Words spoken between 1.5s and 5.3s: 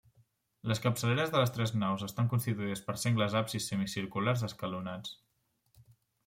tres naus estan constituïdes per sengles absis semicirculars escalonats.